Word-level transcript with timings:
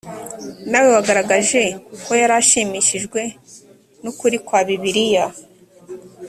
na 0.69 0.77
we 0.83 0.87
wagaragaje 0.95 1.61
ko 2.05 2.11
yari 2.21 2.33
ashimishijwe 2.41 3.21
n 4.01 4.05
ukuri 4.11 4.37
kwa 4.45 4.59
bibiliya 4.67 5.25